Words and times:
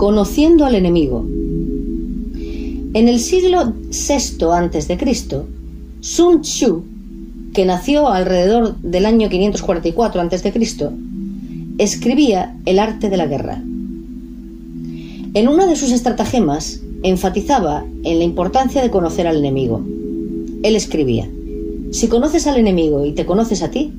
Conociendo 0.00 0.64
al 0.64 0.76
enemigo. 0.76 1.26
En 2.94 3.06
el 3.06 3.20
siglo 3.20 3.74
VI 3.90 4.46
a.C., 4.50 5.42
Sun 6.00 6.40
Tzu, 6.40 6.84
que 7.52 7.66
nació 7.66 8.08
alrededor 8.08 8.76
del 8.76 9.04
año 9.04 9.28
544 9.28 10.22
a.C., 10.22 10.54
escribía 11.76 12.56
El 12.64 12.78
arte 12.78 13.10
de 13.10 13.16
la 13.18 13.26
guerra. 13.26 13.62
En 15.34 15.48
una 15.48 15.66
de 15.66 15.76
sus 15.76 15.92
estratagemas 15.92 16.80
enfatizaba 17.02 17.84
en 18.02 18.18
la 18.20 18.24
importancia 18.24 18.80
de 18.80 18.88
conocer 18.88 19.26
al 19.26 19.36
enemigo. 19.36 19.84
Él 20.62 20.76
escribía, 20.76 21.28
si 21.92 22.08
conoces 22.08 22.46
al 22.46 22.56
enemigo 22.56 23.04
y 23.04 23.12
te 23.12 23.26
conoces 23.26 23.62
a 23.62 23.70
ti, 23.70 23.92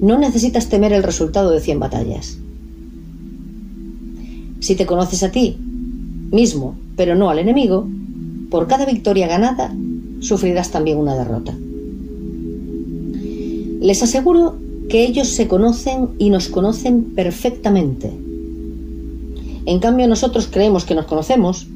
no 0.00 0.18
necesitas 0.18 0.70
temer 0.70 0.94
el 0.94 1.02
resultado 1.02 1.50
de 1.50 1.60
100 1.60 1.78
batallas. 1.78 2.38
Si 4.60 4.74
te 4.74 4.86
conoces 4.86 5.22
a 5.22 5.30
ti 5.30 5.56
mismo, 6.30 6.76
pero 6.96 7.14
no 7.14 7.30
al 7.30 7.38
enemigo, 7.38 7.86
por 8.50 8.66
cada 8.66 8.84
victoria 8.84 9.26
ganada 9.26 9.74
sufrirás 10.20 10.70
también 10.70 10.98
una 10.98 11.14
derrota. 11.14 11.54
Les 13.80 14.02
aseguro 14.02 14.56
que 14.88 15.04
ellos 15.04 15.28
se 15.28 15.46
conocen 15.46 16.08
y 16.18 16.30
nos 16.30 16.48
conocen 16.48 17.04
perfectamente. 17.14 18.10
En 19.66 19.78
cambio 19.80 20.08
nosotros 20.08 20.48
creemos 20.50 20.84
que 20.84 20.94
nos 20.94 21.06
conocemos 21.06 21.66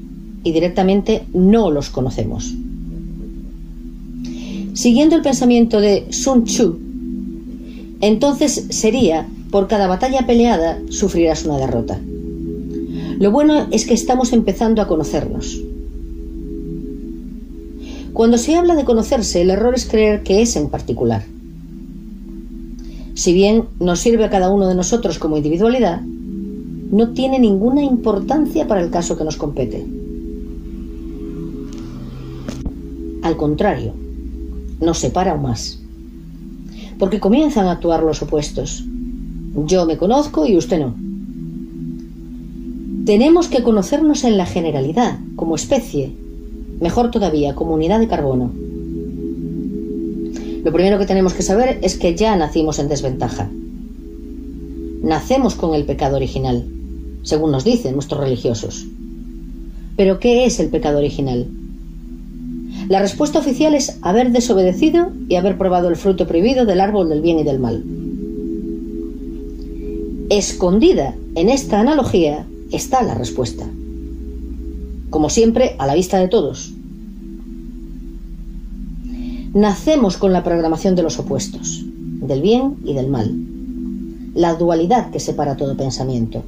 y 0.45 0.53
directamente 0.53 1.25
no 1.33 1.71
los 1.71 1.91
conocemos. 1.91 2.55
Siguiendo 4.75 5.15
el 5.15 5.23
pensamiento 5.23 5.81
de 5.81 6.07
Sun 6.11 6.45
Tzu, 6.45 6.79
entonces 8.01 8.67
sería, 8.71 9.29
por 9.51 9.69
cada 9.69 9.87
batalla 9.87 10.27
peleada, 10.27 10.81
sufrirás 10.89 11.45
una 11.45 11.59
derrota. 11.59 12.01
Lo 13.23 13.31
bueno 13.31 13.69
es 13.71 13.87
que 13.87 13.95
estamos 13.95 14.33
empezando 14.33 14.83
a 14.83 14.89
conocernos. 14.89 15.61
Cuando 18.13 18.37
se 18.37 18.57
habla 18.57 18.75
de 18.75 18.85
conocerse, 18.85 19.43
el 19.43 19.51
error 19.51 19.77
es 19.77 19.87
creer 19.87 20.25
que 20.25 20.43
es 20.43 20.57
en 20.57 20.69
particular. 20.69 21.23
Si 23.15 23.33
bien 23.33 23.67
nos 23.79 24.01
sirve 24.01 24.25
a 24.25 24.31
cada 24.31 24.51
uno 24.51 24.67
de 24.67 24.75
nosotros 24.75 25.21
como 25.21 25.37
individualidad, 25.37 26.01
no 26.01 27.11
tiene 27.11 27.39
ninguna 27.39 27.85
importancia 27.85 28.67
para 28.67 28.83
el 28.83 28.91
caso 28.91 29.17
que 29.17 29.23
nos 29.23 29.37
compete. 29.37 29.87
Al 33.23 33.37
contrario, 33.37 33.93
nos 34.81 34.99
separa 34.99 35.31
aún 35.31 35.43
más. 35.43 35.79
Porque 36.99 37.21
comienzan 37.21 37.67
a 37.67 37.73
actuar 37.73 38.03
los 38.03 38.21
opuestos. 38.21 38.85
Yo 39.67 39.87
me 39.87 39.97
conozco 39.97 40.45
y 40.45 40.57
usted 40.57 40.81
no. 40.81 41.12
Tenemos 43.05 43.49
que 43.49 43.65
conocernos 43.65 44.23
en 44.23 44.37
la 44.37 44.47
generalidad, 44.47 45.19
como 45.35 45.57
especie, 45.57 46.13
mejor 46.81 47.11
todavía, 47.11 47.57
como 47.57 47.75
unidad 47.75 47.99
de 47.99 48.07
carbono. 48.07 48.53
Lo 50.63 50.73
primero 50.73 51.01
que 51.01 51.07
tenemos 51.07 51.35
que 51.35 51.43
saber 51.43 51.81
es 51.83 51.97
que 51.97 52.15
ya 52.15 52.37
nacimos 52.37 52.79
en 52.79 52.87
desventaja. 52.89 53.51
Nacemos 55.03 55.57
con 55.57 55.75
el 55.75 55.85
pecado 55.85 56.15
original, 56.15 56.65
según 57.23 57.51
nos 57.51 57.65
dicen 57.65 57.95
nuestros 57.95 58.21
religiosos. 58.21 58.87
Pero 59.97 60.21
¿qué 60.21 60.45
es 60.45 60.61
el 60.61 60.69
pecado 60.69 60.99
original? 60.99 61.49
La 62.89 63.01
respuesta 63.01 63.41
oficial 63.41 63.75
es 63.75 63.99
haber 64.03 64.31
desobedecido 64.31 65.11
y 65.29 65.35
haber 65.35 65.59
probado 65.59 65.89
el 65.89 65.97
fruto 65.97 66.29
prohibido 66.29 66.67
del 66.67 66.81
árbol 66.81 67.09
del 67.09 67.21
bien 67.21 67.41
y 67.41 67.43
del 67.43 67.59
mal. 67.59 67.83
Escondida 70.31 71.17
en 71.35 71.49
esta 71.49 71.81
analogía 71.81 72.47
está 72.73 73.03
la 73.03 73.15
respuesta. 73.15 73.67
Como 75.11 75.29
siempre, 75.31 75.77
a 75.79 75.87
la 75.87 75.95
vista 75.95 76.19
de 76.19 76.29
todos. 76.29 76.73
Nacemos 79.55 80.17
con 80.17 80.33
la 80.33 80.43
programación 80.43 80.95
de 80.97 81.03
los 81.03 81.19
opuestos, 81.19 81.85
del 82.21 82.41
bien 82.41 82.77
y 82.85 82.95
del 82.95 83.09
mal. 83.09 83.35
La 84.35 84.55
dualidad 84.55 85.11
que 85.11 85.21
separa 85.21 85.57
todo 85.57 85.77
pensamiento. 85.77 86.43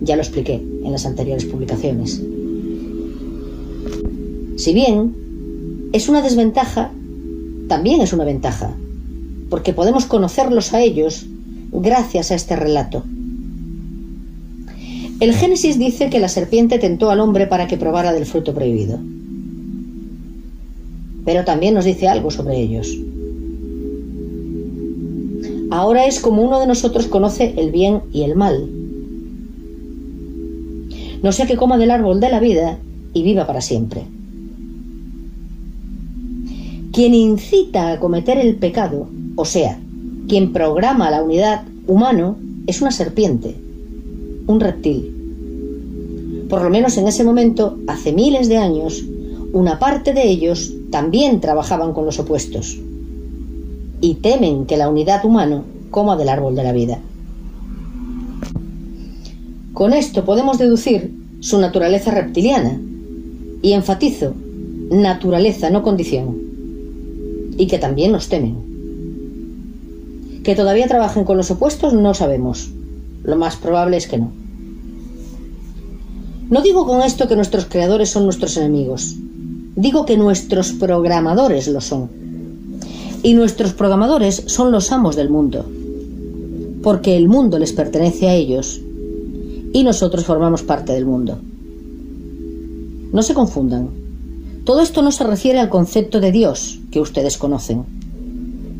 Ya 0.00 0.14
lo 0.14 0.22
expliqué 0.22 0.54
en 0.54 0.92
las 0.92 1.06
anteriores 1.06 1.44
publicaciones. 1.46 2.22
Si 4.56 4.72
bien 4.72 5.14
es 5.92 6.08
una 6.08 6.22
desventaja, 6.22 6.92
también 7.68 8.00
es 8.00 8.12
una 8.12 8.24
ventaja, 8.24 8.72
porque 9.50 9.72
podemos 9.72 10.04
conocerlos 10.04 10.72
a 10.74 10.80
ellos 10.80 11.26
gracias 11.72 12.30
a 12.30 12.34
este 12.36 12.54
relato. 12.54 13.02
El 15.20 15.32
Génesis 15.32 15.78
dice 15.78 16.10
que 16.10 16.18
la 16.18 16.28
serpiente 16.28 16.78
tentó 16.78 17.10
al 17.10 17.20
hombre 17.20 17.46
para 17.46 17.66
que 17.66 17.76
probara 17.76 18.12
del 18.12 18.26
fruto 18.26 18.52
prohibido. 18.52 18.98
Pero 21.24 21.44
también 21.44 21.74
nos 21.74 21.84
dice 21.84 22.08
algo 22.08 22.30
sobre 22.30 22.60
ellos. 22.60 22.98
Ahora 25.70 26.06
es 26.06 26.20
como 26.20 26.42
uno 26.42 26.60
de 26.60 26.66
nosotros 26.66 27.06
conoce 27.06 27.54
el 27.56 27.70
bien 27.70 28.02
y 28.12 28.22
el 28.22 28.34
mal. 28.34 28.68
No 31.22 31.32
sea 31.32 31.46
que 31.46 31.56
coma 31.56 31.78
del 31.78 31.90
árbol 31.90 32.20
de 32.20 32.28
la 32.28 32.40
vida 32.40 32.78
y 33.14 33.22
viva 33.22 33.46
para 33.46 33.60
siempre. 33.60 34.02
Quien 36.92 37.14
incita 37.14 37.92
a 37.92 37.98
cometer 37.98 38.38
el 38.38 38.56
pecado, 38.56 39.08
o 39.36 39.44
sea, 39.44 39.78
quien 40.28 40.52
programa 40.52 41.10
la 41.10 41.22
unidad 41.22 41.62
humano, 41.86 42.36
es 42.66 42.82
una 42.82 42.90
serpiente, 42.90 43.56
un 44.46 44.60
reptil. 44.60 46.46
Por 46.48 46.62
lo 46.62 46.70
menos 46.70 46.96
en 46.98 47.08
ese 47.08 47.24
momento, 47.24 47.78
hace 47.86 48.12
miles 48.12 48.48
de 48.48 48.58
años, 48.58 49.04
una 49.52 49.78
parte 49.78 50.12
de 50.12 50.28
ellos 50.28 50.72
también 50.90 51.40
trabajaban 51.40 51.92
con 51.92 52.04
los 52.04 52.18
opuestos 52.18 52.78
y 54.00 54.14
temen 54.14 54.66
que 54.66 54.76
la 54.76 54.88
unidad 54.88 55.24
humana 55.24 55.62
coma 55.90 56.16
del 56.16 56.28
árbol 56.28 56.54
de 56.54 56.62
la 56.62 56.72
vida. 56.72 56.98
Con 59.72 59.92
esto 59.92 60.24
podemos 60.24 60.58
deducir 60.58 61.12
su 61.40 61.58
naturaleza 61.58 62.10
reptiliana 62.10 62.80
y 63.62 63.72
enfatizo 63.72 64.34
naturaleza, 64.90 65.70
no 65.70 65.82
condición, 65.82 66.36
y 67.56 67.66
que 67.66 67.78
también 67.78 68.12
nos 68.12 68.28
temen. 68.28 68.56
Que 70.42 70.54
todavía 70.54 70.86
trabajen 70.86 71.24
con 71.24 71.36
los 71.36 71.50
opuestos 71.50 71.94
no 71.94 72.14
sabemos. 72.14 72.70
Lo 73.24 73.36
más 73.36 73.56
probable 73.56 73.96
es 73.96 74.06
que 74.06 74.18
no. 74.18 74.30
No 76.50 76.60
digo 76.60 76.86
con 76.86 77.02
esto 77.02 77.26
que 77.26 77.36
nuestros 77.36 77.64
creadores 77.64 78.10
son 78.10 78.24
nuestros 78.24 78.56
enemigos. 78.58 79.16
Digo 79.76 80.04
que 80.04 80.16
nuestros 80.16 80.72
programadores 80.72 81.66
lo 81.68 81.80
son. 81.80 82.10
Y 83.22 83.32
nuestros 83.32 83.72
programadores 83.72 84.44
son 84.46 84.70
los 84.70 84.92
amos 84.92 85.16
del 85.16 85.30
mundo. 85.30 85.64
Porque 86.82 87.16
el 87.16 87.28
mundo 87.28 87.58
les 87.58 87.72
pertenece 87.72 88.28
a 88.28 88.34
ellos 88.34 88.80
y 89.72 89.82
nosotros 89.82 90.24
formamos 90.24 90.62
parte 90.62 90.92
del 90.92 91.06
mundo. 91.06 91.38
No 93.12 93.22
se 93.22 93.32
confundan. 93.32 93.88
Todo 94.64 94.80
esto 94.80 95.02
no 95.02 95.10
se 95.10 95.24
refiere 95.24 95.58
al 95.58 95.70
concepto 95.70 96.20
de 96.20 96.30
Dios 96.30 96.78
que 96.90 97.00
ustedes 97.00 97.38
conocen. 97.38 97.84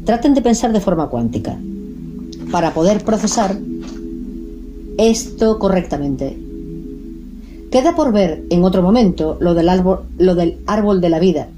Traten 0.04 0.34
de 0.34 0.42
pensar 0.42 0.72
de 0.72 0.80
forma 0.80 1.08
cuántica 1.08 1.58
para 2.52 2.72
poder 2.72 3.02
procesar 3.04 3.58
esto 4.96 5.58
correctamente 5.58 6.36
Queda 7.74 7.96
por 7.96 8.12
ver 8.12 8.44
en 8.50 8.62
otro 8.62 8.82
momento 8.82 9.36
lo 9.40 9.52
del, 9.52 9.68
árbol, 9.68 10.04
lo 10.16 10.36
del 10.36 10.58
árbol 10.64 11.00
de 11.00 11.08
la 11.08 11.18
vida, 11.18 11.48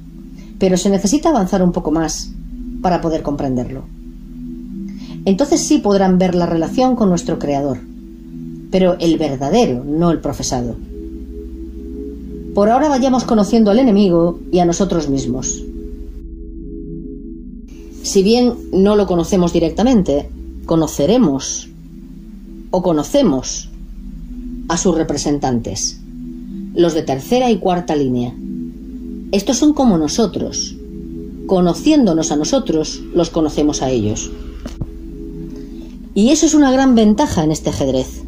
pero 0.59 0.79
se 0.79 0.89
necesita 0.89 1.29
avanzar 1.29 1.63
un 1.63 1.73
poco 1.73 1.91
más 1.91 2.31
para 2.81 3.03
poder 3.03 3.23
comprenderlo. 3.23 3.83
Entonces 5.27 5.61
sí 5.61 5.77
podrán 5.77 6.17
ver 6.17 6.35
la 6.35 6.47
relación 6.47 6.97
con 6.97 7.11
nuestro 7.11 7.39
Creador, 7.39 7.81
pero 8.71 8.97
el 8.99 9.19
verdadero, 9.19 9.85
no 9.85 10.11
el 10.11 10.21
profesado. 10.21 10.77
Por 12.55 12.71
ahora 12.71 12.89
vayamos 12.89 13.25
conociendo 13.25 13.71
al 13.71 13.79
enemigo 13.79 14.41
y 14.51 14.61
a 14.61 14.65
nosotros 14.65 15.11
mismos. 15.11 15.63
Si 18.05 18.23
bien 18.23 18.55
no 18.73 18.97
lo 18.97 19.07
conocemos 19.07 19.53
directamente, 19.53 20.31
conoceremos 20.65 21.69
o 22.77 22.83
conocemos 22.83 23.71
a 24.69 24.77
sus 24.77 24.95
representantes 24.95 25.99
los 26.75 26.93
de 26.93 27.03
tercera 27.03 27.51
y 27.51 27.57
cuarta 27.57 27.97
línea. 27.97 28.35
Estos 29.33 29.57
son 29.57 29.73
como 29.73 29.97
nosotros. 29.97 30.77
Conociéndonos 31.47 32.33
a 32.33 32.37
nosotros, 32.37 33.01
los 33.15 33.31
conocemos 33.31 33.81
a 33.81 33.89
ellos. 33.89 34.31
Y 36.15 36.33
eso 36.33 36.45
es 36.45 36.53
una 36.53 36.71
gran 36.71 36.95
ventaja 36.95 37.45
en 37.45 37.51
este 37.51 37.71
ajedrez. 37.71 38.25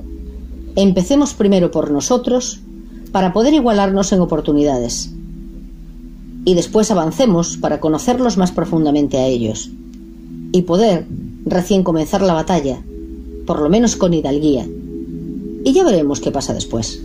Empecemos 0.77 1.35
primero 1.35 1.71
por 1.71 1.91
nosotros 1.91 2.61
para 3.12 3.35
poder 3.35 3.53
igualarnos 3.53 4.12
en 4.12 4.21
oportunidades. 4.21 5.11
Y 6.47 6.55
después 6.55 6.91
avancemos 6.91 7.59
para 7.59 7.81
conocerlos 7.81 8.39
más 8.39 8.53
profundamente 8.53 9.19
a 9.19 9.27
ellos. 9.27 9.69
Y 10.53 10.62
poder 10.62 11.06
recién 11.45 11.83
comenzar 11.83 12.23
la 12.23 12.33
batalla, 12.33 12.83
por 13.49 13.62
lo 13.62 13.71
menos 13.71 13.97
con 13.97 14.12
hidalguía, 14.12 14.69
y 15.65 15.73
ya 15.73 15.83
veremos 15.83 16.21
qué 16.21 16.31
pasa 16.31 16.53
después. 16.53 17.03